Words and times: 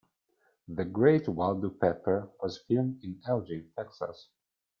"The 0.67 0.83
Great 0.83 1.29
Waldo 1.29 1.69
Pepper" 1.69 2.27
was 2.41 2.57
filmed 2.67 3.03
in 3.03 3.21
Elgin, 3.27 3.71
Texas. 3.77 4.29